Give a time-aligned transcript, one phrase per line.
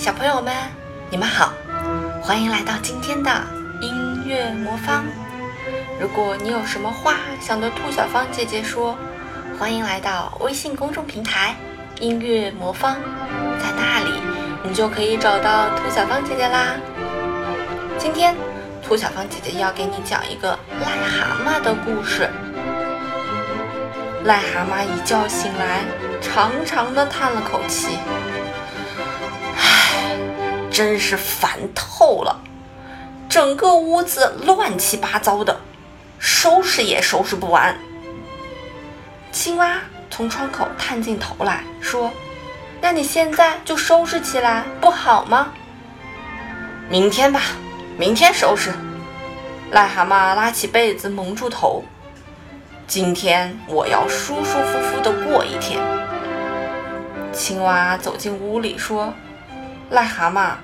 [0.00, 0.54] 小朋友们，
[1.10, 1.52] 你们好，
[2.22, 3.30] 欢迎来到今天的
[3.82, 5.04] 音乐魔方。
[6.00, 8.96] 如果你有什么话想对兔小芳姐姐说，
[9.58, 11.54] 欢迎来到微信公众平台
[12.00, 12.96] “音乐魔方”，
[13.60, 14.10] 在那里
[14.62, 16.76] 你就可以找到兔小芳姐姐啦。
[17.98, 18.34] 今天，
[18.82, 22.26] 兔小芳姐姐要给你讲一个癞蛤蟆的故事。
[24.24, 25.84] 癞蛤蟆一觉醒来，
[26.22, 27.98] 长长的叹了口气。
[30.80, 32.40] 真是烦透了，
[33.28, 35.60] 整个屋子乱七八糟的，
[36.18, 37.76] 收拾也收拾不完。
[39.30, 39.76] 青蛙
[40.08, 42.10] 从窗口探进头来说
[42.80, 45.52] ：“那你现在就收拾起来不好吗？”
[46.88, 47.42] 明天吧，
[47.98, 48.72] 明天收拾。
[49.74, 51.84] 癞蛤蟆拉起被子蒙住头，
[52.86, 55.78] 今天我要舒舒服服的过一天。
[57.34, 59.12] 青蛙走进屋里说
[59.92, 60.54] ：“癞蛤蟆。”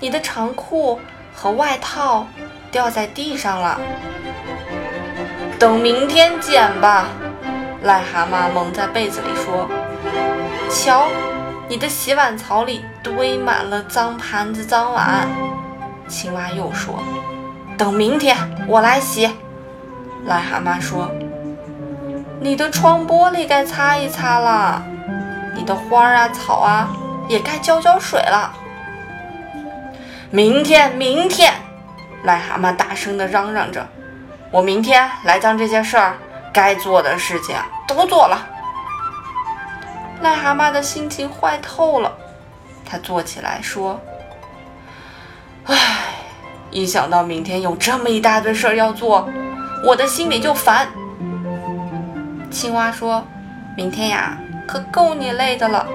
[0.00, 0.98] 你的长裤
[1.34, 2.26] 和外套
[2.70, 3.78] 掉在地上了，
[5.58, 7.06] 等明天捡吧。
[7.84, 9.68] 癞蛤蟆蒙在被子里说
[10.68, 11.06] ：“瞧，
[11.68, 15.28] 你的洗碗槽里堆满了脏盘子、脏碗。”
[16.08, 17.02] 青蛙又说
[17.76, 19.30] ：“等明天我来洗。”
[20.26, 21.10] 癞蛤蟆说
[22.40, 24.82] ：“你的窗玻璃该擦一擦了，
[25.54, 26.88] 你的花啊、草啊
[27.28, 28.54] 也该浇浇水了。”
[30.32, 31.52] 明天，明天，
[32.24, 33.84] 癞蛤蟆大声地嚷嚷着
[34.52, 36.16] ：“我明天来将这些事儿
[36.52, 37.56] 该做的事情
[37.88, 38.46] 都做了。”
[40.22, 42.16] 癞蛤蟆的心情坏透了，
[42.84, 44.00] 他坐起来说
[45.66, 45.74] ：“唉，
[46.70, 49.28] 一想到明天有这么一大堆事儿要做，
[49.84, 50.86] 我的心里就烦。”
[52.52, 53.26] 青蛙说
[53.76, 55.88] ：“明天呀，可够你累的了。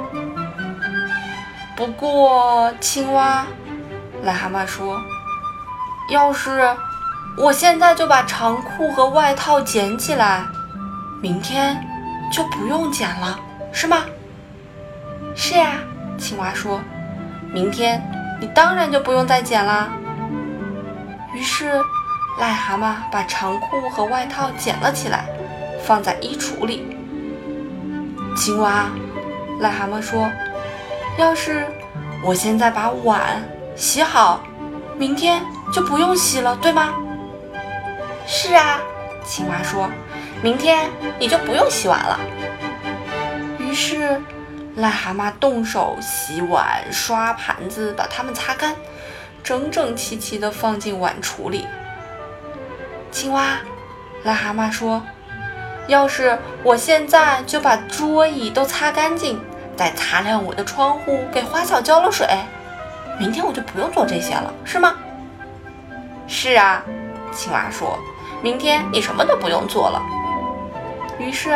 [1.77, 3.45] 不过，青蛙。”
[4.25, 4.99] 癞蛤蟆说
[6.09, 6.75] ：“要是
[7.37, 10.43] 我现在就把长裤和外套捡起来，
[11.21, 11.79] 明天
[12.31, 13.39] 就不用捡了，
[13.71, 14.03] 是吗
[15.37, 15.73] ？”“是呀。”
[16.17, 16.81] 青蛙说
[17.53, 18.01] ，“明天
[18.41, 19.89] 你当然就不用再捡啦。”
[21.35, 21.73] 于是，
[22.39, 25.25] 癞蛤蟆把长裤和外套捡了起来，
[25.83, 26.97] 放在衣橱里。
[28.35, 28.85] 青蛙，
[29.61, 30.27] 癞蛤蟆说
[31.19, 31.67] ：“要是
[32.23, 33.21] 我现在把碗……”
[33.75, 34.41] 洗好，
[34.97, 35.41] 明天
[35.73, 36.93] 就不用洗了，对吗？
[38.25, 38.79] 是啊，
[39.25, 39.89] 青蛙说，
[40.41, 42.17] 明天你就不用洗碗了。
[43.59, 44.21] 于是，
[44.77, 48.73] 癞蛤蟆动手洗碗、刷盘子，把它们擦干，
[49.43, 51.67] 整整齐齐地放进碗橱里。
[53.11, 53.57] 青蛙，
[54.23, 55.01] 癞蛤蟆说，
[55.87, 59.37] 要是我现在就把桌椅都擦干净，
[59.75, 62.25] 再擦亮我的窗户，给花草浇了水。
[63.19, 64.93] 明天我就不用做这些了，是吗？
[66.27, 66.81] 是啊，
[67.31, 67.97] 青蛙说
[68.41, 70.01] ：“明天你什么都不用做了。”
[71.17, 71.51] 于是，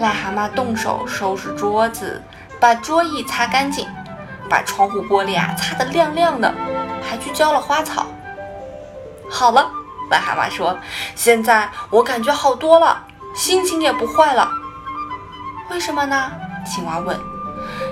[0.00, 2.20] 癞蛤蟆动手收拾桌子，
[2.58, 3.86] 把桌椅擦干净，
[4.48, 6.52] 把窗户玻璃啊擦得亮亮的，
[7.02, 8.06] 还去浇了花草。
[9.30, 9.70] 好了，
[10.10, 10.76] 癞蛤蟆说
[11.14, 14.50] ：“现在我感觉好多了，心情也不坏了。”
[15.70, 16.32] 为什么呢？
[16.64, 17.35] 青蛙问。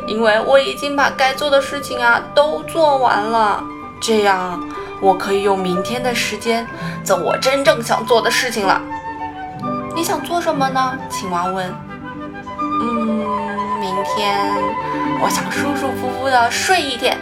[0.06, 3.62] 因为我已经把该做的事情啊都做完了，
[4.00, 4.62] 这样
[5.00, 6.66] 我可以用明天的时间
[7.02, 8.80] 做我真正想做的事情了。
[9.94, 10.98] 你想做什么呢？
[11.08, 11.72] 青蛙问。
[12.82, 13.18] 嗯，
[13.80, 14.38] 明天
[15.22, 17.16] 我想舒舒服服的睡一天，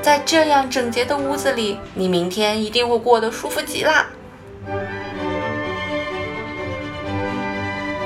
[0.00, 4.06] 在这样整洁的屋子里，你明天一定会过得舒服极了。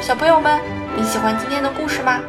[0.00, 0.58] 小朋友们，
[0.96, 2.20] 你喜欢今天的故事吗？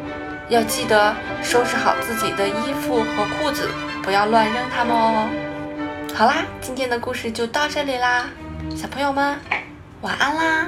[0.50, 3.68] 要记得收拾好自己的衣服和裤子，
[4.02, 5.28] 不要乱扔它们哦。
[6.12, 8.26] 好啦，今天的故事就到这里啦，
[8.76, 9.38] 小朋友们，
[10.00, 10.66] 晚安啦。